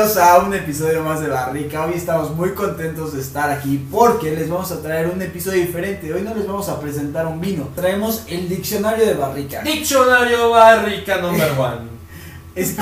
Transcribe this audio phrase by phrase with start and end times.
[0.00, 1.84] Bienvenidos a un episodio más de Barrica.
[1.84, 6.12] Hoy estamos muy contentos de estar aquí porque les vamos a traer un episodio diferente.
[6.14, 9.60] Hoy no les vamos a presentar un vino, traemos el diccionario de Barrica.
[9.62, 11.88] Diccionario Barrica number one.
[12.54, 12.76] Es-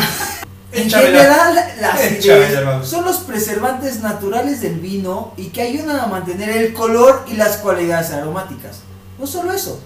[0.72, 1.08] en Échamela.
[1.20, 2.84] general, las Échamela, ideas hermano.
[2.84, 7.56] son los preservantes naturales del vino y que ayudan a mantener el color y las
[7.56, 8.80] cualidades aromáticas.
[9.18, 9.80] No solo eso,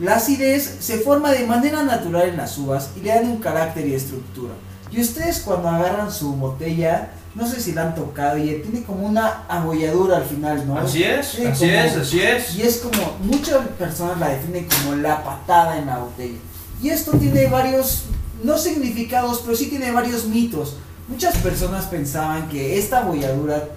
[0.00, 3.86] la acidez se forma de manera natural en las uvas y le dan un carácter
[3.86, 4.54] y estructura.
[4.92, 9.06] Y ustedes cuando agarran su botella, no sé si la han tocado y tiene como
[9.06, 10.76] una abolladura al final, ¿no?
[10.78, 12.54] Así es, Sí, así como- es, así es.
[12.56, 16.36] Y es como, muchas personas la definen como la patada en la botella.
[16.82, 18.04] Y esto tiene varios,
[18.42, 20.76] no significados, pero sí tiene varios mitos.
[21.08, 23.68] Muchas personas pensaban que esta bolladura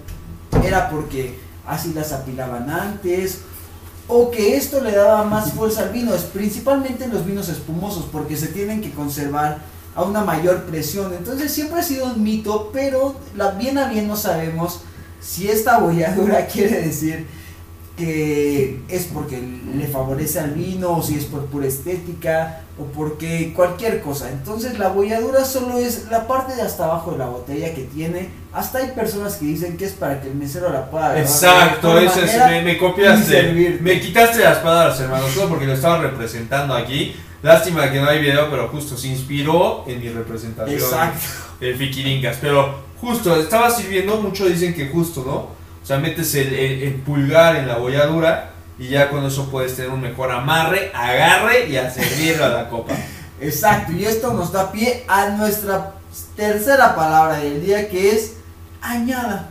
[0.64, 3.38] era porque así las apilaban antes,
[4.08, 8.04] o que esto le daba más fuerza al vino, es principalmente en los vinos espumosos,
[8.12, 9.58] porque se tienen que conservar
[9.96, 11.12] a una mayor presión.
[11.14, 14.82] Entonces siempre ha sido un mito, pero la, bien a bien no sabemos
[15.20, 17.26] si esta bolladura quiere decir
[17.96, 19.40] que es porque
[19.74, 24.28] le favorece al vino o si es por pura estética o porque cualquier cosa.
[24.30, 28.28] Entonces la bolladura solo es la parte de hasta abajo de la botella que tiene.
[28.52, 32.20] Hasta hay personas que dicen que es para que el mesero la pueda Exacto, eso
[32.20, 33.78] es, me, copiaste.
[33.80, 37.16] Me quitaste las palabras, hermano, solo porque lo estaba representando aquí.
[37.42, 40.78] Lástima que no hay video, pero justo se inspiró en mi representación.
[40.80, 41.20] Exacto.
[41.60, 42.38] El Fikiringas.
[42.40, 45.32] Pero justo, estaba sirviendo, mucho dicen que justo, ¿no?
[45.34, 49.74] O sea, metes el, el- el pulgar en la bolladura y ya con eso puedes
[49.76, 52.94] tener un mejor amarre, agarre y a a la copa.
[53.40, 55.92] Exacto, y esto nos da pie a nuestra
[56.34, 58.34] tercera palabra del día que es
[58.80, 59.50] añada.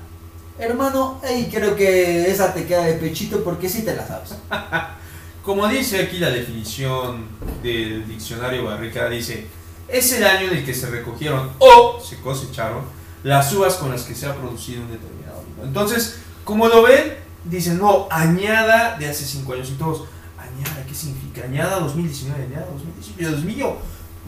[0.58, 4.36] Hermano, ahí creo que esa te queda de pechito porque sí te la sabes.
[5.46, 7.28] Como dice aquí la definición
[7.62, 9.46] del diccionario Barrica, dice,
[9.88, 12.82] es el año en el que se recogieron o se cosecharon
[13.22, 15.68] las uvas con las que se ha producido un determinado vino.
[15.68, 20.06] Entonces, como lo ven, dicen, no, añada de hace 5 años y todos,
[20.36, 21.44] añada, ¿qué significa?
[21.44, 23.78] Añada 2019, añada 2019, Dios mío.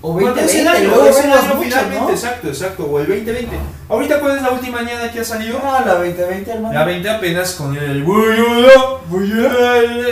[0.02, 2.10] O Bueno, es el 2020, año, luego vemos finalmente, ¿no?
[2.12, 3.58] exacto, exacto, o el 2020.
[3.90, 5.60] Ahorita, ¿cuál es la última añada que ha salido?
[5.64, 6.74] Ah, la 2020, hermano.
[6.74, 8.06] La 20 apenas con el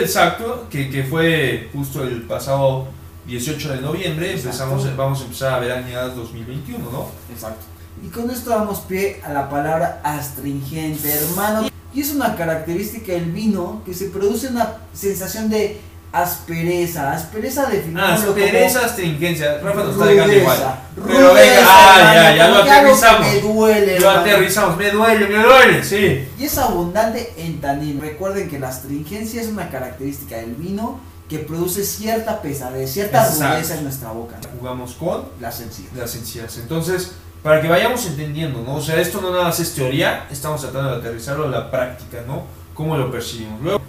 [0.01, 2.87] exacto, que, que fue justo el pasado
[3.27, 4.49] 18 de noviembre, Exacto.
[4.49, 7.07] empezamos, vamos a empezar a ver añadas 2021, ¿no?
[7.31, 7.65] Exacto.
[8.03, 11.69] Y con esto damos pie a la palabra astringente, hermano.
[11.93, 15.79] Y es una característica del vino que se produce una sensación de
[16.21, 17.11] aspereza.
[17.13, 20.41] Aspereza definimoslo como Aspereza, astringencia, Rafa nos está dejando rudeza.
[20.41, 20.79] igual.
[21.07, 23.27] Pero venga, ah, ya, ya como lo aterrizamos.
[23.27, 24.19] Me duele, Lo hermano.
[24.21, 26.27] aterrizamos, me duele, me duele, sí.
[26.39, 28.01] Y es abundante en tanino.
[28.01, 30.99] Recuerden que la astringencia es una característica del vino
[31.29, 33.53] que produce cierta pesadez, cierta Exacto.
[33.55, 34.35] rudeza en nuestra boca.
[34.59, 35.89] Jugamos con La sencilla.
[35.95, 36.57] las encías.
[36.57, 38.75] Entonces, para que vayamos entendiendo, ¿no?
[38.75, 42.19] O sea, esto no nada más es teoría, estamos tratando de aterrizarlo a la práctica,
[42.27, 42.43] ¿no?
[42.73, 43.59] ¿Cómo lo percibimos?
[43.61, 43.81] Luego,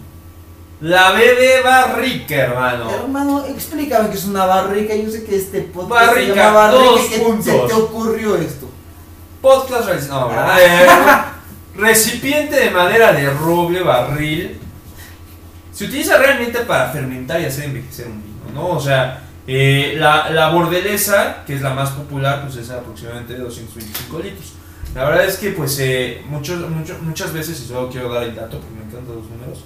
[0.81, 2.89] la B de barrica, hermano.
[2.91, 4.95] Hermano, explícame que es una barrica.
[4.95, 6.83] Yo sé que este podcast Barrica, se llama barrica.
[6.83, 7.45] dos ¿Qué puntos.
[7.45, 8.69] se te ocurrió esto?
[9.41, 10.57] Podcast no, ¿verdad?
[10.61, 10.87] Eh,
[11.75, 14.59] recipiente de madera de roble, barril.
[15.71, 18.69] Se utiliza realmente para fermentar y hacer envejecer un vino, ¿no?
[18.69, 23.39] O sea, eh, la, la bordelesa, que es la más popular, pues es aproximadamente de
[23.39, 24.53] 225 litros.
[24.95, 28.35] La verdad es que, pues, eh, muchos, mucho- muchas veces, y solo quiero dar el
[28.35, 29.63] dato porque me encantan los números,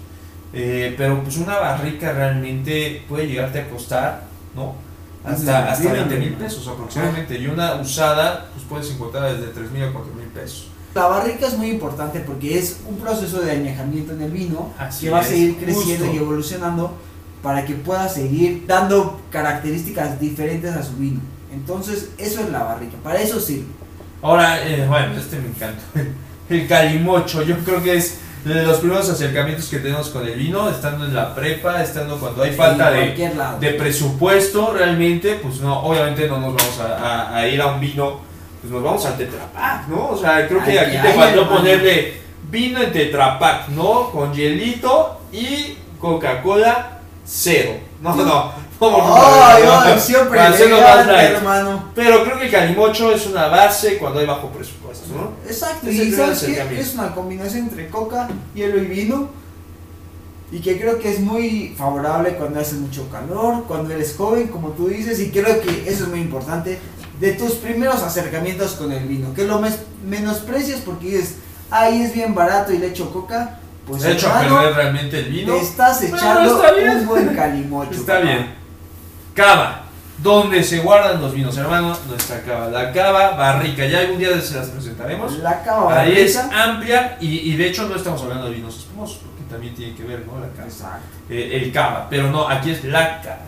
[0.53, 4.23] eh, pero pues una barrica realmente puede llegarte a costar,
[4.56, 4.75] ¿no?
[5.23, 7.38] Hasta, hasta 20 mil pesos aproximadamente.
[7.38, 10.67] Y una usada, pues puedes encontrar desde 3 mil a 4 mil pesos.
[10.94, 15.06] La barrica es muy importante porque es un proceso de añejamiento en el vino Así
[15.06, 16.13] que va a es, seguir creciendo justo.
[16.13, 16.97] y evolucionando
[17.41, 21.22] para que pueda seguir dando características diferentes a su vino.
[21.53, 22.97] Entonces, eso es la barrica.
[23.03, 23.67] Para eso sirve.
[24.22, 25.81] Ahora, eh, bueno, este me encanta.
[26.50, 31.06] El calimocho, yo creo que es los primeros acercamientos que tenemos con el vino, estando
[31.06, 33.00] en la prepa, estando cuando hay falta de,
[33.74, 38.19] presupuesto realmente, pues no, obviamente no nos vamos a, a- a ir a un vino,
[38.62, 40.09] pues nos vamos al Tetra Pak, ¿no?
[40.09, 44.09] O sea, creo que aquí te faltó ponerle vino en Tetra Pak, ¿no?
[44.11, 47.73] Con hielito y Coca-Cola cero.
[48.02, 48.52] No, no, no.
[48.82, 50.00] ¡Ay!
[50.00, 51.32] Siempre elegante, light.
[51.35, 51.91] hermano.
[51.94, 55.32] Pero creo que el calimocho es una base cuando hay bajo presupuesto, ¿no?
[55.47, 55.97] Exacto, Es
[56.47, 56.56] y.
[56.79, 59.29] Es una combinación entre coca, hielo y vino.
[60.52, 64.70] Y que creo que es muy favorable cuando hace mucho calor, cuando eres joven, como
[64.70, 66.78] tú dices, y creo que eso es muy importante.
[67.22, 69.62] De tus primeros acercamientos con el vino, que lo
[70.06, 71.35] menosprecias porque dices,
[71.70, 73.60] ay, es bien barato y le echo coca.
[73.87, 75.53] Pues de hecho, a hermano, perder realmente el vino.
[75.55, 76.89] te estás echando está bien.
[76.97, 77.91] un buen calimocho.
[77.91, 78.25] Está papá.
[78.25, 78.53] bien.
[79.33, 79.78] Cava.
[80.17, 81.97] ¿Dónde se guardan los vinos, hermano?
[82.07, 82.67] Nuestra cava.
[82.67, 83.85] La cava barrica.
[83.87, 85.39] Ya algún día se las presentaremos.
[85.39, 89.17] La cava Ahí es amplia y, y de hecho no estamos hablando de vinos espumosos
[89.17, 90.39] porque también tiene que ver, ¿no?
[90.39, 90.67] La cava.
[90.67, 91.05] Exacto.
[91.29, 93.39] Eh, el cava, pero no, aquí es la cava.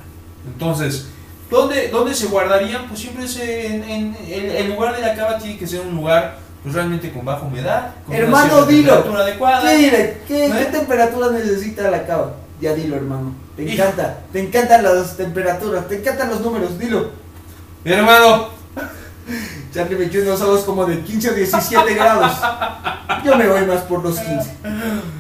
[0.48, 1.10] Entonces,
[1.50, 2.88] ¿dónde, dónde se guardarían?
[2.88, 6.40] Pues siempre es en, en- el lugar de la cava tiene que ser un lugar
[6.64, 8.94] pues realmente con baja humedad, con Hermano, dilo.
[8.94, 9.62] temperatura adecuada.
[9.62, 10.18] ¿Qué, dile?
[10.28, 12.36] ¿Qué, qué temperatura necesita la cava?
[12.62, 13.36] Ya dilo, hermano.
[13.58, 13.74] Te Hijo.
[13.84, 14.20] encanta.
[14.32, 15.88] Te encantan las temperaturas.
[15.90, 16.80] Te encantan los números.
[16.80, 17.10] Dilo.
[17.84, 18.48] Hermano,
[19.74, 22.32] Charlie me echó unos ojos como de 15 o 17 grados.
[23.26, 24.52] Yo me voy más por los 15.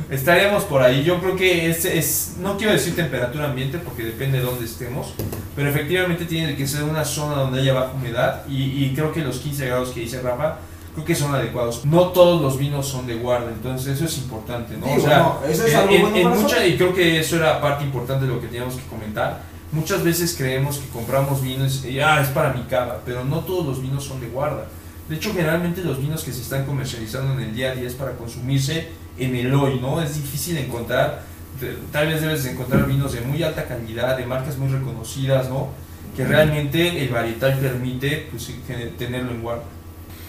[0.09, 1.03] estaríamos por ahí.
[1.03, 5.13] Yo creo que es, es, no quiero decir temperatura ambiente porque depende de dónde estemos,
[5.55, 9.21] pero efectivamente tiene que ser una zona donde haya baja humedad y, y creo que
[9.21, 10.57] los 15 grados que dice Rafa,
[10.93, 11.85] creo que son adecuados.
[11.85, 14.85] No todos los vinos son de guarda, entonces eso es importante, ¿no?
[14.85, 17.59] Digo, no, eso es en- algo en- bueno en mucha- y creo que eso era
[17.61, 19.41] parte importante de lo que teníamos que comentar.
[19.71, 23.65] Muchas veces creemos que compramos vinos y ah, es para mi cava, pero no todos
[23.65, 24.65] los vinos son de guarda.
[25.09, 27.93] De hecho, generalmente los vinos que se están comercializando en el día a día es
[27.95, 28.87] para consumirse
[29.17, 30.01] en el hoy, ¿no?
[30.01, 31.23] Es difícil encontrar,
[31.91, 35.69] tal vez debes de encontrar vinos de muy alta calidad, de marcas muy reconocidas, ¿no?
[36.15, 38.51] Que realmente el varietal permite pues,
[38.97, 39.63] tenerlo en guarda.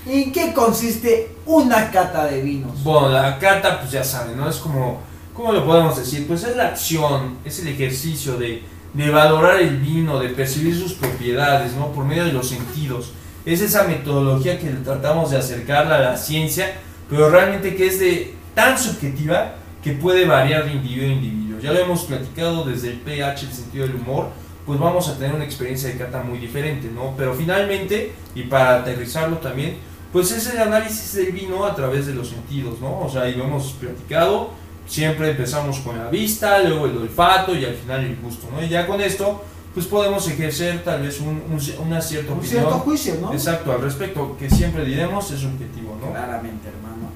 [0.06, 2.84] ¿En qué consiste una cata de vinos?
[2.84, 4.48] Bueno, la cata, pues ya saben, ¿no?
[4.48, 5.00] Es como,
[5.32, 6.26] ¿cómo lo podemos decir?
[6.26, 8.62] Pues es la acción, es el ejercicio de,
[8.92, 11.90] de valorar el vino, de percibir sus propiedades, ¿no?
[11.92, 13.12] Por medio de los sentidos.
[13.46, 16.74] Es esa metodología que tratamos de acercarla a la ciencia,
[17.08, 21.60] pero realmente que es de tan subjetiva que puede variar de individuo a individuo.
[21.60, 24.28] Ya lo hemos platicado desde el pH, el sentido del humor,
[24.66, 27.14] pues vamos a tener una experiencia de cata muy diferente, ¿no?
[27.16, 29.76] Pero finalmente, y para aterrizarlo también,
[30.14, 33.00] pues es el análisis del vino a través de los sentidos, ¿no?
[33.00, 34.50] O sea, y lo hemos platicado,
[34.87, 38.62] siempre empezamos con la vista, luego el olfato y al final el gusto, ¿no?
[38.64, 39.43] Y ya con esto,
[39.75, 42.61] pues podemos ejercer tal vez un, un- una cierta Un opinión.
[42.61, 43.32] cierto juicio, ¿no?
[43.32, 46.12] Exacto, al respecto, que siempre diremos es subjetivo, ¿no?
[46.12, 47.11] Claramente, hermano.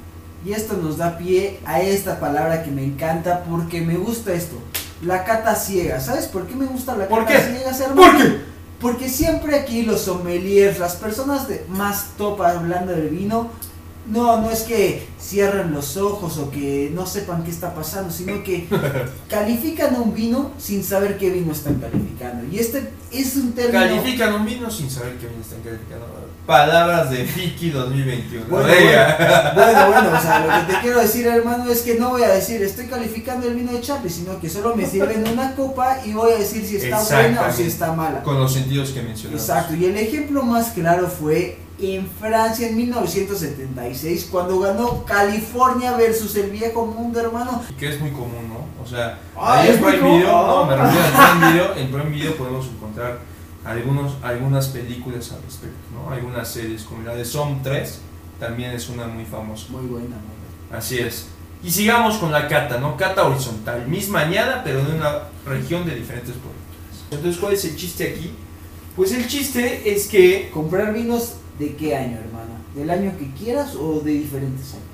[0.45, 4.56] Y esto nos da pie a esta palabra que me encanta porque me gusta esto.
[5.03, 6.00] La cata ciega.
[6.00, 7.55] ¿Sabes por qué me gusta la ¿Por cata qué?
[7.55, 8.03] ciega, hermano?
[8.03, 8.39] ¿Por qué?
[8.81, 13.51] Porque siempre aquí los sommeliers, las personas de más top hablando del vino,
[14.11, 18.43] no, no es que cierren los ojos o que no sepan qué está pasando, sino
[18.43, 18.67] que
[19.29, 22.51] califican un vino sin saber qué vino están calificando.
[22.51, 23.79] Y este es un término...
[23.79, 26.07] Califican un vino sin saber qué vino están calificando.
[26.47, 28.47] Palabras de Fiki 2021.
[28.49, 28.67] Bueno.
[28.67, 32.29] Bueno, bueno, o sea, lo que te quiero decir, hermano, es que no voy a
[32.29, 36.15] decir estoy calificando el vino de Charlie, sino que solo me sirven una copa y
[36.15, 38.23] voy a decir si está buena o si está mala.
[38.23, 39.43] Con los sentidos que mencionamos.
[39.43, 46.35] Exacto, y el ejemplo más claro fue en Francia en 1976, cuando ganó California versus
[46.37, 47.63] el viejo mundo, hermano.
[47.79, 48.83] Que es muy común, ¿no?
[48.83, 49.97] O sea, Ah, ahí es Prime.
[49.99, 53.19] Video, no, me refiero Prime Video, en Prime Video podemos encontrar
[53.65, 56.13] algunos, algunas películas al respecto, ¿no?
[56.13, 58.01] Algunas series, como la de Som 3,
[58.41, 59.67] también es una muy famosa.
[59.71, 60.79] Muy buena, muy buena.
[60.79, 61.29] Así es.
[61.63, 62.97] Y sigamos con la cata, ¿no?
[62.97, 67.05] Cata horizontal, misma añada, pero de una región de diferentes productores.
[67.11, 68.33] Entonces, ¿cuál es el chiste aquí?
[68.95, 72.51] Pues el chiste es que ¿Comprar vinos de qué año, hermano?
[72.75, 74.85] ¿Del año que quieras o de diferentes años?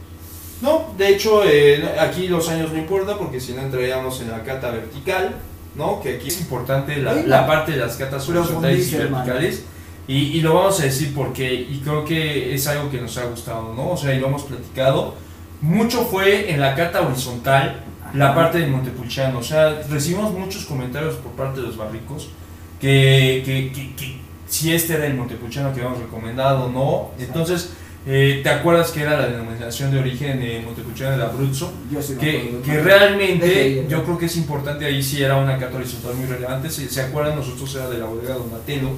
[0.63, 4.43] No, de hecho, eh, aquí los años no importa porque si no entraríamos en la
[4.43, 5.35] cata vertical,
[5.75, 6.01] ¿no?
[6.01, 9.25] Que aquí es importante la, la parte de las catas horizontales y hermano.
[9.25, 9.65] verticales.
[10.07, 13.25] Y, y lo vamos a decir porque, y creo que es algo que nos ha
[13.25, 13.91] gustado, ¿no?
[13.91, 15.15] O sea, y lo hemos platicado.
[15.61, 17.81] Mucho fue en la cata horizontal
[18.13, 19.39] la parte de Montepulciano.
[19.39, 22.29] O sea, recibimos muchos comentarios por parte de los barricos
[22.81, 24.24] que, que, que- que
[24.55, 27.11] si este era el Montepulciano que habíamos recomendado o no.
[27.19, 27.70] Entonces,
[28.06, 31.73] eh, ¿te acuerdas que era la denominación de origen de Montepulciano de la Abruzzo?
[31.91, 36.15] Yo sí Que, que realmente yo creo que es importante ahí sí era una horizontal
[36.15, 36.70] muy relevante.
[36.70, 38.91] Si se acuerdan, nosotros era de la bodega Donatello,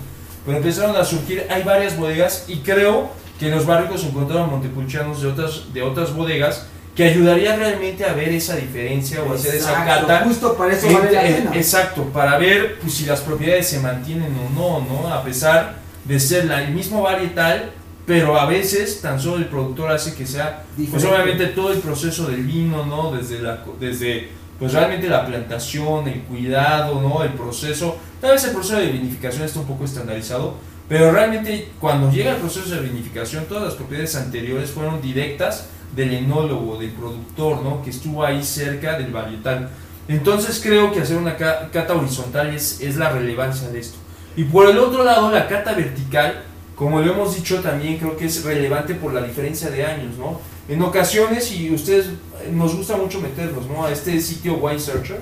[0.44, 3.08] pero empezaron a surgir, hay varias bodegas y creo
[3.40, 8.30] que los barricos encontraron montepulcianos de otras, de otras bodegas que ayudaría realmente a ver
[8.30, 10.20] esa diferencia o hacer esa cata.
[10.24, 11.50] Justo para eso vale la pena.
[11.54, 15.12] Exacto, para ver pues, si las propiedades se mantienen o no, ¿no?
[15.12, 17.70] A pesar de ser la- el mismo varietal,
[18.06, 21.08] pero a veces tan solo el productor hace que sea pues Diferente.
[21.14, 23.10] obviamente todo el proceso del vino, ¿no?
[23.12, 27.22] Desde la desde pues realmente la plantación, el cuidado, ¿no?
[27.22, 27.98] El proceso.
[28.22, 30.54] Tal vez el proceso de vinificación está un poco estandarizado,
[30.88, 36.12] pero realmente cuando llega el proceso de vinificación, todas las propiedades anteriores fueron directas del
[36.14, 37.82] enólogo, del productor, ¿no?
[37.82, 39.70] Que estuvo ahí cerca del varietal.
[40.08, 43.96] Entonces creo que hacer una ca- cata horizontal es, es la relevancia de esto.
[44.36, 46.42] Y por el otro lado, la cata vertical,
[46.76, 50.40] como lo hemos dicho también, creo que es relevante por la diferencia de años, ¿no?
[50.68, 53.84] En ocasiones, y ustedes eh, nos gusta mucho meternos, ¿no?
[53.86, 55.20] A este sitio Wine Searcher,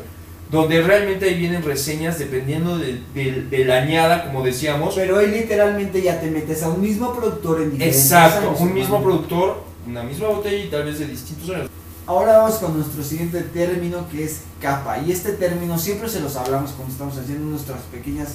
[0.54, 4.94] donde realmente ahí vienen reseñas dependiendo de, de- de la añada, como decíamos.
[4.94, 8.72] Pero hoy literalmente ya te metes a un mismo productor en diferentes Exacto, años, un
[8.74, 11.68] mismo productor, una misma botella y tal vez de distintos años.
[12.06, 14.98] Ahora vamos con nuestro siguiente término que es capa.
[14.98, 18.34] Y este término siempre se los hablamos cuando estamos haciendo nuestras pequeñas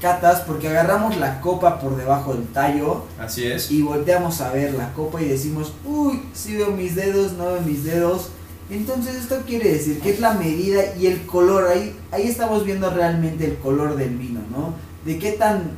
[0.00, 3.70] catas porque agarramos la copa por debajo del tallo Así es.
[3.70, 7.60] y volteamos a ver la copa y decimos, uy, si veo mis dedos, no veo
[7.62, 8.28] mis dedos.
[8.70, 11.68] Entonces esto quiere decir que es la medida y el color.
[11.68, 14.74] Ahí, ahí estamos viendo realmente el color del vino, ¿no?
[15.04, 15.72] De qué tan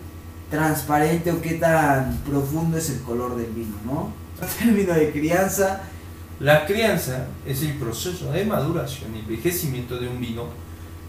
[0.50, 4.12] transparente o qué tan profundo es el color del vino, ¿no?
[4.58, 5.82] Término de crianza,
[6.38, 10.44] La crianza es el proceso de maduración y envejecimiento de un vino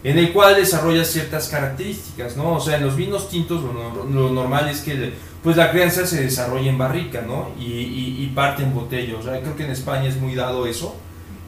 [0.03, 2.53] en el cual desarrolla ciertas características, ¿no?
[2.53, 5.11] O sea, en los vinos tintos lo, nor- lo normal es que
[5.43, 7.49] pues la crianza se desarrolla en barrica, ¿no?
[7.59, 9.17] Y, y- y parte en botella.
[9.19, 10.95] O sea, creo que en España es muy dado eso,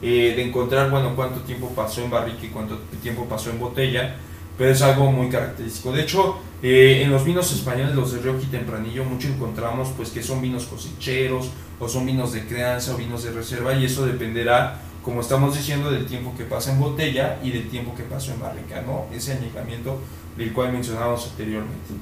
[0.02, 4.16] eh, de encontrar, bueno, cuánto tiempo pasó en barrica y cuánto tiempo pasó en botella,
[4.58, 5.92] pero es algo muy característico.
[5.92, 10.10] De hecho, eh, en los vinos españoles, los de Rioja y Tempranillo, mucho encontramos pues
[10.10, 14.06] que son vinos cosecheros, o son vinos de crianza o vinos de reserva, y eso
[14.06, 18.34] dependerá, como estamos diciendo, del tiempo que pasa en botella y del tiempo que pasó
[18.34, 19.06] en barrica, ¿no?
[19.16, 19.98] Ese añejamiento
[20.38, 21.94] del cual mencionábamos anteriormente.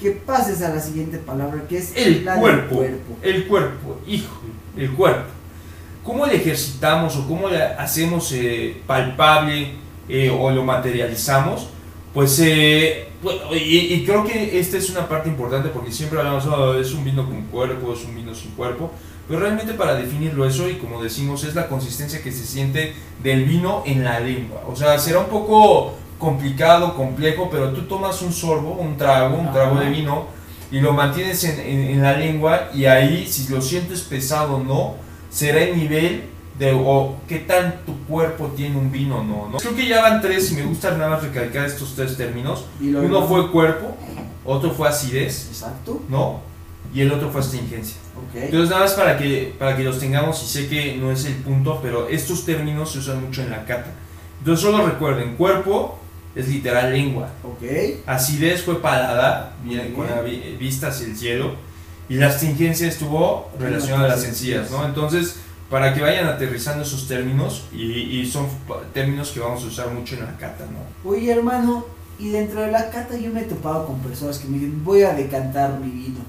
[0.00, 2.76] que pases a la siguiente palabra que es El cuerpo.
[2.76, 3.16] cuerpo.
[3.22, 4.40] El cuerpo, hijo,
[4.76, 5.28] el cuerpo.
[6.04, 9.72] ¿Cómo le ejercitamos o cómo le hacemos eh, palpable
[10.08, 11.68] eh, o lo materializamos?
[12.12, 16.46] Pues, eh, pues, y, y creo que esta es una parte importante porque siempre hablamos,
[16.46, 18.90] "Oh, es un vino con cuerpo, es un vino sin cuerpo,
[19.26, 22.92] pero realmente para definirlo eso, y como decimos, es la consistencia que se siente
[23.22, 24.62] del vino en la lengua.
[24.68, 29.50] O sea, será un poco complicado, complejo, pero tú tomas un sorbo, un trago, un
[29.52, 29.90] trago de Ajá.
[29.94, 30.26] vino,
[30.70, 34.62] y lo mantienes en, en- en la lengua y ahí si lo sientes pesado o
[34.62, 34.94] no,
[35.34, 36.22] será el nivel
[36.58, 39.58] de o qué tan tu cuerpo tiene un vino o no, no.
[39.58, 42.66] Creo que ya van tres y me gusta nada más recalcar estos tres términos.
[42.80, 43.96] Uno fue cuerpo,
[44.44, 46.02] otro fue acidez, Exacto.
[46.08, 46.40] ¿no?
[46.94, 47.96] Y el otro fue astringencia.
[48.34, 51.34] Entonces nada más para que, para que los tengamos y sé que no es el
[51.34, 53.90] punto, pero estos términos se usan mucho en la cata.
[54.38, 55.98] Entonces solo recuerden, cuerpo
[56.36, 57.30] es literal lengua.
[57.42, 57.62] Ok.
[58.06, 61.56] Acidez fue paladar, bien, con la vi- vista hacia el cielo.
[62.08, 64.84] Y la astringencia estuvo relacionada a las encías, ¿no?
[64.84, 65.36] Entonces,
[65.70, 67.82] para que vayan aterrizando esos términos, y,
[68.20, 68.46] y son
[68.92, 71.08] términos que vamos a usar mucho en la cata, ¿no?
[71.10, 71.86] Oye, hermano,
[72.18, 75.02] y dentro de la cata yo me he topado con personas que me dicen, voy
[75.02, 76.20] a decantar mi vino.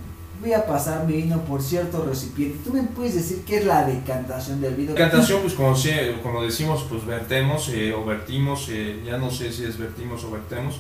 [0.41, 2.60] Voy a pasar mi vino por cierto recipiente.
[2.63, 4.94] ¿Tú me puedes decir qué es la decantación del vino?
[4.94, 9.51] Decantación, pues como, se- como decimos, pues vertemos eh, o vertimos, eh, ya no sé
[9.51, 10.79] si es vertimos o vertemos,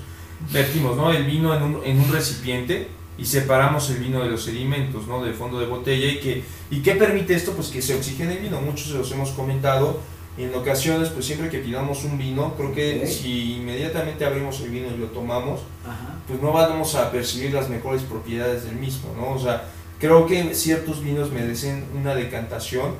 [0.51, 1.11] vertimos, ¿no?
[1.11, 2.87] El vino en un, en un recipiente
[3.17, 5.23] y separamos el vino de los sedimentos, ¿no?
[5.23, 7.53] Del fondo de botella y que, ¿y qué permite esto?
[7.53, 9.99] Pues que se oxigene el vino, muchos se los hemos comentado
[10.37, 13.07] y en ocasiones, pues siempre que pidamos un vino, creo que Ok.
[13.07, 16.15] si inmediatamente abrimos el vino y lo tomamos, Ajá.
[16.27, 19.31] pues no vamos a percibir las mejores propiedades del mismo, ¿no?
[19.31, 19.63] O sea,
[19.97, 22.95] creo que ciertos vinos merecen una decantación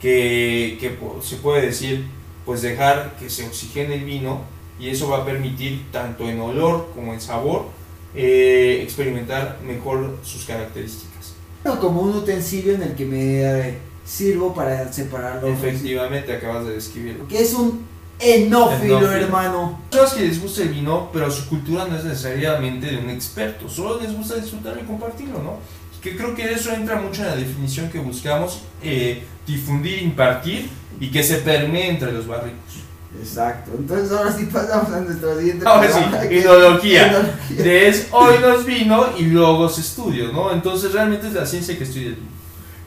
[0.00, 2.06] que, que se puede decir,
[2.44, 4.40] pues dejar que se oxigene el vino
[4.80, 7.66] y eso va a permitir tanto en olor como en sabor
[8.14, 11.34] eh, experimentar mejor sus características.
[11.80, 15.46] Como un utensilio en el que me eh, sirvo para separarlo.
[15.48, 17.28] Efectivamente, acabas de describirlo.
[17.28, 17.86] Que es un
[18.18, 19.12] enófilo, Enófilo.
[19.12, 19.80] hermano.
[19.90, 23.68] Personas que les gusta el vino, pero su cultura no es necesariamente de un experto,
[23.68, 25.58] solo les gusta disfrutarlo y compartirlo, ¿no?
[26.02, 31.10] Que creo que eso entra mucho en la definición que buscamos, eh, difundir, impartir y
[31.10, 32.80] que se permee entre los barricos.
[33.18, 33.72] Exacto.
[33.76, 35.98] Entonces ahora sí pasamos a nuestra siguiente Ahora sí,
[36.36, 37.08] enología.
[37.08, 37.36] enología.
[37.64, 40.52] De es hoy nos vino y logos estudios, ¿no?
[40.52, 42.28] Entonces realmente es la ciencia que estudia el vino.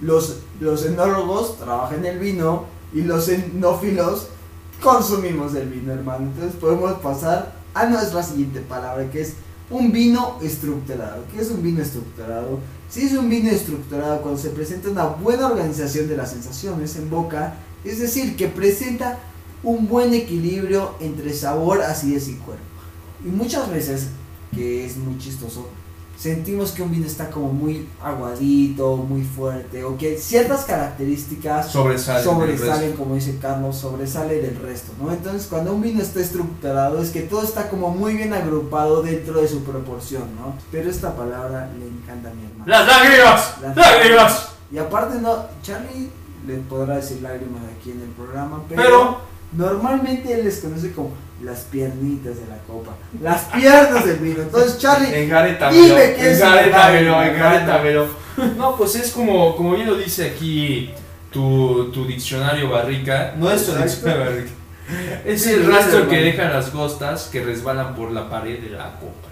[0.02, 4.28] Los, los enólogos trabajan el vino y los enófilos
[4.82, 6.28] consumimos el vino, hermano.
[6.34, 9.34] Entonces podemos pasar a nuestra siguiente palabra, que es
[9.70, 11.24] un vino estructurado.
[11.34, 12.60] ¿Qué es un vino estructurado?
[12.90, 17.10] Si es un vino estructurado cuando se presenta una buena organización de las sensaciones en
[17.10, 19.20] boca, es decir, que presenta
[19.64, 22.64] un buen equilibrio entre sabor, acidez y cuerpo.
[23.26, 24.10] Y muchas veces,
[24.54, 25.68] que es muy chistoso,
[26.18, 32.40] sentimos que un vino está como muy aguadito, muy fuerte, o que ciertas características sobresalen,
[32.40, 32.98] resto.
[32.98, 35.12] como dice Carlos, sobresale del resto, ¿no?
[35.12, 39.42] Entonces, cuando un vino está estructurado, es que todo está como muy bien agrupado dentro
[39.42, 40.56] de su proporción, ¿no?
[40.72, 42.66] Pero esta palabra le encanta a mi hermano.
[42.66, 43.62] ¡Las lágrimas!
[43.62, 44.50] Las ¡Lágrimas!
[44.72, 46.10] Y aparte, no, Charlie
[46.48, 51.14] le podrá decir lágrimas aquí en el programa, pero, Pero normalmente él les conoce como
[51.44, 54.42] las piernitas de la copa, las piernas del vino.
[54.42, 58.08] Entonces, Charlie, Engarétamelo, Dime qué es lágrima, engarétamelo.
[58.58, 60.92] No, pues es como, como bien lo dice aquí
[61.32, 63.34] tu, tu diccionario barrica.
[63.38, 64.52] No es tu diccionario barrica.
[65.26, 69.30] Es el rastro que dejan las gostas que resbalan por la pared de la copa.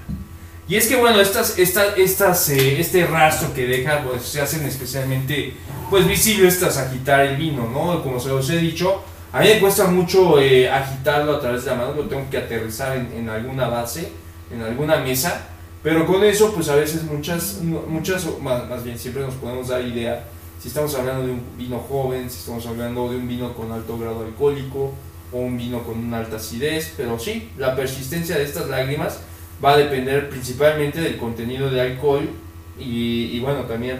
[0.67, 4.65] Y es que bueno, estas, estas, estas, eh, este rastro que deja, pues se hacen
[4.65, 5.53] especialmente
[5.89, 8.01] pues visibles tras agitar el vino, ¿no?
[8.01, 11.71] Como se los he dicho, a mí me cuesta mucho eh, agitarlo a través de
[11.71, 14.11] la mano, lo tengo que aterrizar en, alguna base,
[14.51, 15.47] en alguna mesa,
[15.81, 20.25] pero con eso pues a veces muchas, muchas, más, bien siempre nos podemos dar idea
[20.61, 23.97] si estamos hablando de un vino joven, si estamos hablando de un vino con alto
[23.97, 24.93] grado alcohólico
[25.31, 29.21] o un vino con una alta acidez, pero sí, la persistencia de estas lágrimas
[29.63, 32.29] va a depender principalmente del contenido de alcohol
[32.77, 33.99] y, y bueno, también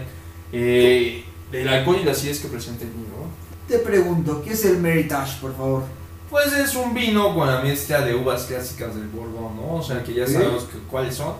[0.52, 3.08] eh, del alcohol y la acidez que presenta el vino.
[3.08, 3.51] ¿no?
[3.68, 5.82] Te pregunto, ¿qué es el Meritage, por favor?
[6.30, 9.74] Pues es un vino con la mezcla de uvas clásicas del Bordeaux, ¿no?
[9.76, 11.34] O sea, que ya sabemos que- cuáles son.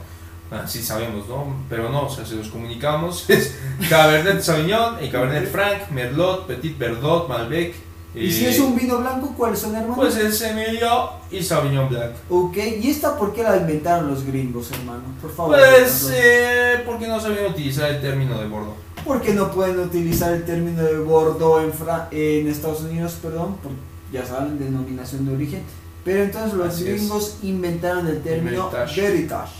[0.50, 1.46] Ah, sí sabemos, ¿no?
[1.70, 3.54] Pero no, o sea, si los comunicamos, es
[3.88, 7.74] Cabernet Sauvignon, y Cabernet Franc, Merlot, Petit Verdot, Malbec.
[8.14, 9.94] Y eh, si es un vino blanco, ¿cuáles son, hermano?
[9.96, 12.12] Pues es Semillon y Sauvignon Blanc.
[12.28, 15.04] Ok, ¿y esta por qué la inventaron los gringos, hermano?
[15.22, 15.56] Por favor.
[15.58, 18.76] Pues, eh, porque no sabían utilizar el término de Bordeaux.
[19.04, 23.56] ¿Por qué no pueden utilizar el término de Bordeaux en, Fra- en Estados Unidos, perdón?
[23.62, 23.72] Por,
[24.12, 25.62] ya saben, denominación de origen.
[26.04, 26.94] Pero entonces los Así es.
[26.98, 28.70] gringos inventaron el término.
[28.96, 29.52] Meritage.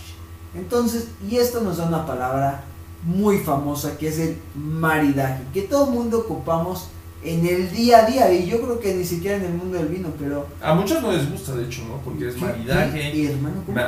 [0.55, 2.63] Entonces, y esto nos da una palabra
[3.05, 6.89] muy famosa que es el maridaje, que todo el mundo ocupamos
[7.25, 9.87] en el día a día, y yo creo que ni siquiera en el mundo del
[9.89, 10.47] vino, pero...
[10.61, 11.99] A muchos no les gusta, de hecho, ¿no?
[12.05, 13.79] Porque es ¿qué- maridaje, qué- hermano, ¿cómo?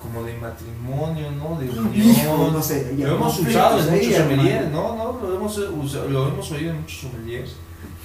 [0.00, 1.58] Como de matrimonio, ¿no?
[1.58, 2.52] De unión.
[2.52, 4.96] no sé, Lo hemos usado en ahí, muchos sommeliers, ¿no?
[4.96, 5.18] ¿no?
[5.28, 7.52] Lo hemos, eh, usa- lo hemos oído en muchos sommeliers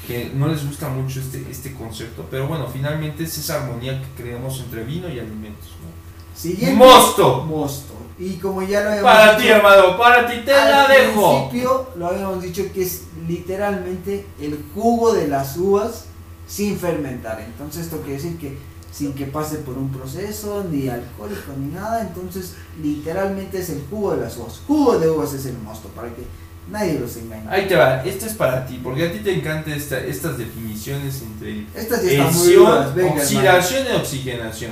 [0.08, 4.24] que no les gusta mucho este, este concepto, pero bueno, finalmente es esa armonía que
[4.24, 5.91] creamos entre vino y alimentos, ¿no?
[6.39, 7.43] Siguiente, ¡Mosto!
[7.43, 7.93] Mosto.
[8.17, 11.48] Y como ya lo habíamos Para dicho, ti, hermano, para ti te la al dejo.
[11.50, 16.05] principio lo habíamos dicho que es literalmente el jugo de las uvas
[16.48, 17.39] sin fermentar.
[17.41, 18.58] Entonces esto quiere decir que
[18.91, 22.01] sin que pase por un proceso, ni alcohólico, ni nada.
[22.01, 24.62] Entonces literalmente es el jugo de las uvas.
[24.67, 26.24] Jugo de uvas es el mosto, para que
[26.69, 27.48] nadie los engañe.
[27.50, 31.21] Ahí te va, este es para ti, porque a ti te encantan esta, estas definiciones
[31.21, 33.22] entre Estas ya muy venga, hermano.
[33.22, 34.72] oxidación y oxigenación.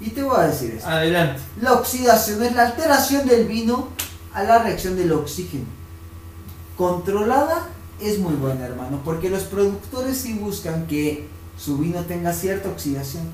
[0.00, 0.88] Y te voy a decir esto.
[0.88, 1.40] Adelante.
[1.60, 3.88] La oxidación es la alteración del vino
[4.32, 5.64] a la reacción del oxígeno.
[6.76, 7.68] Controlada
[8.00, 13.24] es muy buena, hermano, porque los productores sí buscan que su vino tenga cierta oxidación,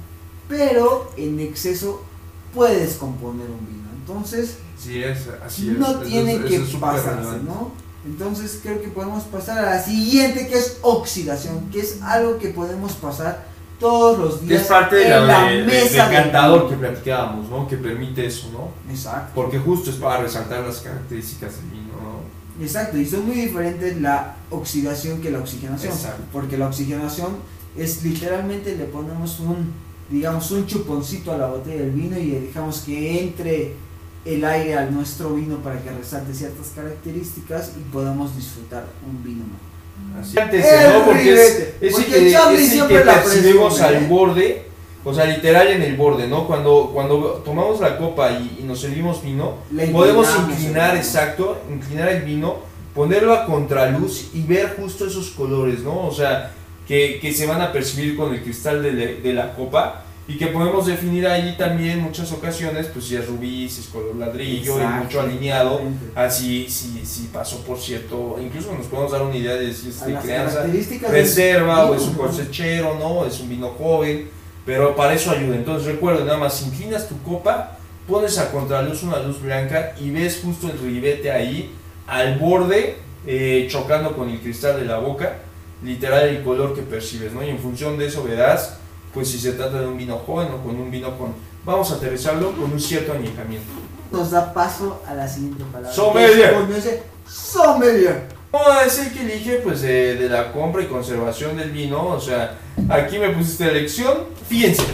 [0.49, 2.03] pero en exceso
[2.55, 3.89] puede descomponer un vino.
[3.99, 5.79] Entonces, Sí, es, así es.
[5.79, 7.39] no tiene que es pasarse.
[7.45, 7.73] ¿no?
[8.07, 12.49] Entonces creo que podemos pasar a la siguiente, que es oxidación, que es algo que
[12.51, 13.47] podemos pasar
[13.81, 16.77] todos los días es parte de en la, de, de- mesa del del cantador que
[16.77, 17.67] platicábamos, ¿no?
[17.69, 18.71] Que permite eso, ¿no?
[18.91, 19.33] Exacto.
[19.35, 22.63] Porque justo es para resaltar las características del vino, ¿no?
[22.65, 25.93] Exacto, y son muy diferentes la oxidación que la oxigenación.
[25.93, 26.23] Exacto.
[26.33, 27.37] Porque la oxigenación
[27.77, 29.73] es literalmente le ponemos un,
[30.11, 33.75] digamos, un chuponcito a la botella del vino y dejamos que entre
[34.25, 39.45] el aire al nuestro vino para que resalte ciertas características y podamos disfrutar un vino
[39.45, 40.21] mejor.
[40.21, 41.05] Así antes, El ¿no?
[41.05, 41.75] Porque ribete.
[41.81, 44.07] es, es Porque el es el siempre que la percibimos al ¿eh?
[44.09, 44.66] borde,
[45.05, 46.47] o sea, literal en el borde, ¿no?
[46.47, 52.09] Cuando, cuando tomamos la copa y, y nos servimos vino, Le podemos inclinar, exacto, inclinar
[52.09, 52.57] el vino,
[52.95, 56.07] ponerlo a contraluz y ver justo esos colores, ¿no?
[56.07, 56.53] O sea,
[56.87, 60.49] que, que se van a percibir con el cristal de, de la copa y que
[60.49, 64.83] podemos definir ahí también en muchas ocasiones, pues si es rubí, si es color ladrillo,
[64.83, 65.81] y mucho alineado,
[66.16, 70.05] así, si, si pasó por cierto, incluso nos podemos dar una idea de si es
[70.05, 73.25] de crianza del reserva o es un cosechero, ¿no?
[73.25, 74.29] Es un vino joven,
[74.64, 75.55] pero para eso ayuda.
[75.55, 80.40] Entonces recuerda, nada más inclinas tu copa, pones a contraluz una luz blanca y ves
[80.42, 81.70] justo el ribete ahí,
[82.09, 82.96] al borde,
[83.29, 85.38] eh, chocando con el cristal de la boca,
[85.83, 87.43] literal el color que percibes, ¿no?
[87.43, 88.79] Y en función de eso verás,
[89.12, 91.35] pues si se trata de un vino joven o con un vino con,
[91.65, 93.67] vamos a aterrizarlo con un cierto añejamiento.
[94.11, 95.93] Nos da paso a la siguiente palabra.
[95.93, 96.55] Sommelier.
[97.29, 98.37] Sommelier.
[98.53, 102.21] No, es el que elige pues de, de la compra y conservación del vino, o
[102.21, 102.59] sea,
[102.89, 104.85] aquí me pusiste elección, fíjense,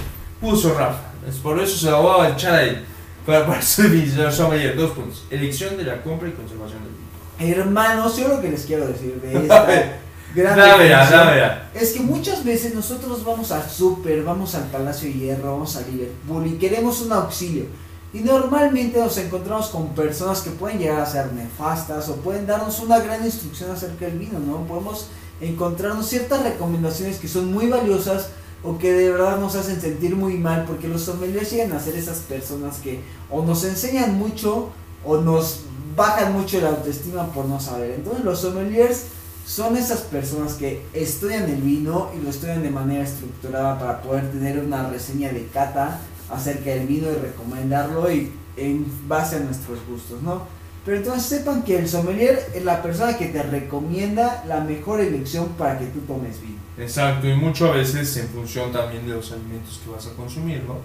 [0.41, 2.85] puso Rafa, es por eso se la voy a echar ahí,
[3.25, 7.61] para, para su señor sommelier, dos puntos, elección de la compra y conservación del vino.
[7.61, 9.67] Hermanos, yo lo que les quiero decir de A esta
[11.75, 15.83] es que muchas veces nosotros vamos al súper, vamos al Palacio de Hierro, vamos a
[15.83, 17.67] Liverpool y queremos un auxilio.
[18.15, 22.81] Y normalmente nos encontramos con personas que pueden llegar a ser nefastas o pueden darnos
[22.81, 24.67] una gran instrucción acerca del vino, ¿no?
[24.67, 25.07] Podemos
[25.41, 28.29] encontrarnos ciertas recomendaciones que son muy valiosas
[28.63, 31.97] o que de verdad nos hacen sentir muy mal porque los sommeliers llegan a ser
[31.97, 34.69] esas personas que o nos enseñan mucho
[35.05, 35.61] o nos
[35.97, 37.93] bajan mucho la autoestima por no saber.
[37.93, 39.07] Entonces los sommeliers
[39.47, 44.31] son esas personas que estudian el vino y lo estudian de manera estructurada para poder
[44.31, 46.01] tener una reseña de cata
[46.31, 50.47] acerca del vino y recomendarlo y en base a nuestros gustos, ¿no?
[50.85, 55.51] Pero entonces sepan que el sommelier es la persona que te recomienda la mejor elección
[55.51, 56.59] para que tú tomes vino.
[56.77, 60.63] Exacto, y mucho a veces en función también de los alimentos que vas a consumir,
[60.67, 60.79] ¿no?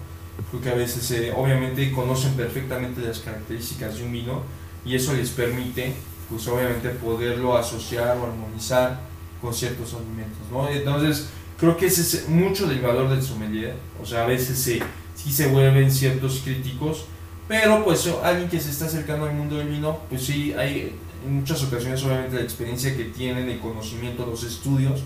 [0.52, 4.42] Porque a veces eh, obviamente conocen perfectamente las características de un vino
[4.84, 5.94] y eso les permite
[6.30, 9.00] pues obviamente poderlo asociar o armonizar
[9.40, 10.68] con ciertos alimentos, ¿no?
[10.68, 14.80] Entonces, creo que ese es mucho del valor del sommelier, o sea, a veces se,
[15.14, 17.06] sí se vuelven ciertos críticos,
[17.46, 20.94] pero pues alguien que se está acercando al mundo del vino, pues sí, hay
[21.26, 25.00] en muchas ocasiones obviamente la experiencia que tienen, el conocimiento, los estudios,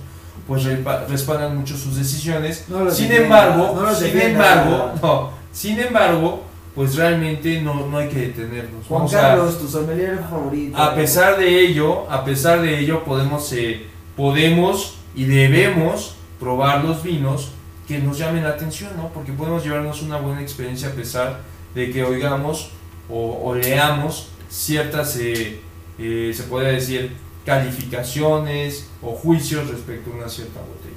[0.47, 0.65] pues
[1.09, 2.67] respaldan mucho sus decisiones.
[2.91, 6.43] sin embargo, sin embargo, no, sin embargo,
[6.75, 8.87] pues realmente no, no hay que detenernos.
[8.87, 10.77] Juan Carlos, tu sommelier favorito.
[10.77, 17.03] A pesar de ello, a pesar de ello podemos, eh, podemos y debemos probar los
[17.03, 17.53] vinos
[17.87, 19.09] que nos llamen la atención, ¿no?
[19.09, 21.41] Porque podemos llevarnos una buena experiencia a pesar
[21.75, 22.71] de que oigamos
[23.09, 25.61] o, leamos ciertas, eh,
[25.99, 30.93] eh, se puede decir, calificaciones o juicios respecto a una cierta botella.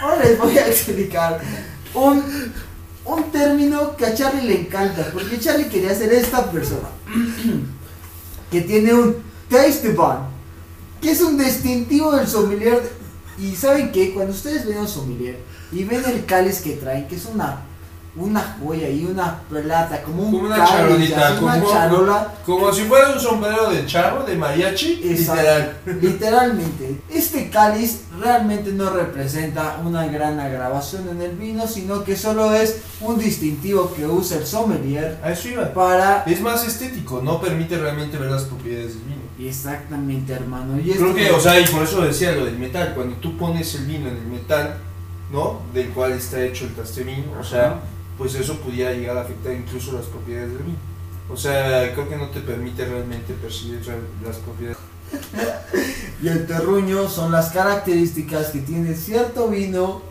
[0.00, 1.40] Ahora les voy a explicar
[1.92, 2.52] un
[3.08, 6.88] un término que a Charlie le encanta, porque Charlie quería ser esta persona,
[8.50, 9.16] que tiene un
[9.48, 10.18] taste bun,
[11.00, 12.98] que es un distintivo del sommelier.
[13.38, 15.38] Y saben que cuando ustedes ven un sommelier
[15.70, 17.62] y ven el cáliz que traen, que es una
[18.18, 22.34] una joya y una plata, como un como una charolita, como, charola.
[22.44, 25.76] Como si fuera un sombrero de charro, de mariachi, literal.
[26.00, 27.00] Literalmente.
[27.08, 32.80] Este cáliz realmente no representa una gran agravación en el vino, sino que solo es
[33.00, 35.18] un distintivo que usa el sommelier.
[35.22, 35.72] A eso iba.
[35.72, 36.24] Para...
[36.24, 39.48] Es más estético, no permite realmente ver las propiedades del vino.
[39.48, 40.78] Exactamente, hermano.
[40.80, 43.72] Y Creo que, o sea, y por eso decía lo del metal, cuando tú pones
[43.76, 44.78] el vino en el metal,
[45.30, 45.60] ¿no?
[45.72, 47.80] Del cual está hecho el tasterín, o sea
[48.18, 50.78] pues eso pudiera llegar a afectar incluso las propiedades del vino.
[51.30, 53.80] O sea, creo que no te permite realmente percibir
[54.24, 54.78] las propiedades.
[56.22, 60.02] y el terruño son las características que tiene cierto vino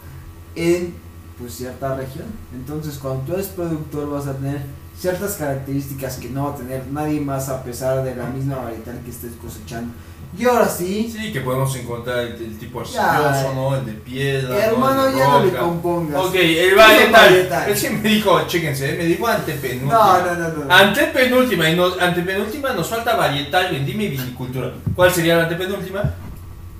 [0.55, 0.93] en
[1.37, 2.25] pues cierta región.
[2.53, 4.61] Entonces, cuando tú eres productor vas a tener
[4.99, 8.99] ciertas características que no va a tener nadie más a pesar de la misma varietal
[9.03, 9.93] que estés cosechando.
[10.37, 11.09] Y ahora sí.
[11.15, 13.75] Sí, que podemos encontrar el, tipo arcilloso, ¿no?
[13.75, 14.65] El de piedra.
[14.65, 16.25] Hermano, ya no le compongas.
[16.25, 17.69] Ok, el varietal.
[17.69, 19.93] Él sí me dijo, chéquense, me dijo antepenúltima.
[19.93, 20.65] No, no, no.
[20.65, 20.73] no.
[20.73, 21.69] Antepenúltima.
[21.69, 24.73] Y no, antepenúltima nos falta varietal, vendime y vinicultura.
[24.95, 26.03] ¿Cuál sería la antepenúltima?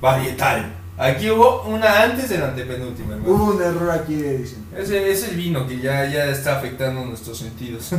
[0.01, 0.73] Varietal.
[0.97, 3.13] Aquí hubo una antes de la antepenúltima.
[3.13, 3.31] Hermano.
[3.31, 4.65] Hubo un error aquí de edición.
[4.75, 7.91] Es el, es el vino que ya, ya está afectando nuestros sentidos.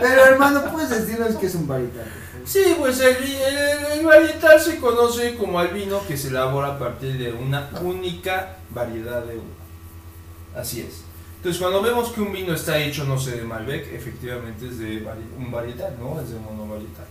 [0.00, 2.10] Pero hermano, puedes decirnos que es un varietal.
[2.46, 7.18] Sí, pues el, el, varietal se conoce como el vino que se elabora a partir
[7.18, 10.60] de una única variedad de uva.
[10.60, 11.02] Así es.
[11.36, 15.06] Entonces, cuando vemos que un vino está hecho, no sé, de Malbec, efectivamente es de
[15.38, 16.18] un varietal, ¿no?
[16.20, 17.06] Es de monovarietal.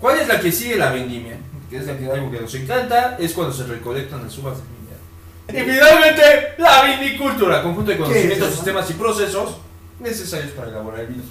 [0.00, 1.38] ¿Cuál es la que sigue la vendimia?
[1.70, 4.58] Que es la que algo que nos encanta, es cuando se recolectan las uvas.
[5.48, 9.58] Y finalmente, la vinicultura, conjunto de conocimientos, sistemas y procesos
[10.00, 11.22] necesarios para elaborar el vino.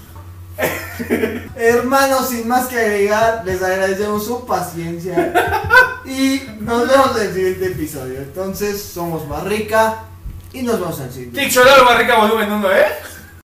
[1.55, 5.33] Hermanos, sin más que agregar, les agradecemos su paciencia
[6.05, 8.19] y nos vemos en el siguiente episodio.
[8.19, 10.03] Entonces, somos Barrica
[10.53, 11.61] y nos vemos en el siguiente.
[11.85, 12.85] Barrica volumen 1, ¿eh?